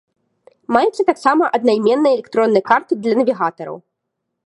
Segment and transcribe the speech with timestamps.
[0.75, 3.75] Маюцца таксама аднайменныя электронныя карты для навігатараў.